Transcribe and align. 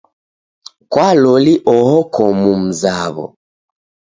Kwa 0.91 1.09
loli 1.21 1.53
oho 1.75 1.97
ko 2.13 2.23
mumzaw'o. 2.39 3.25